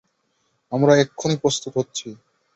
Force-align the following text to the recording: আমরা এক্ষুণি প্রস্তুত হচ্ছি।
আমরা 0.71 0.93
এক্ষুণি 0.95 1.35
প্রস্তুত 1.41 1.73
হচ্ছি। 1.77 2.07